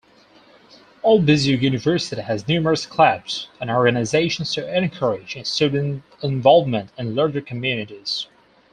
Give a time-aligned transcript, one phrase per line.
[1.03, 8.25] Albizu University has numerous clubs and organizations to encourage student involvement in larger communities.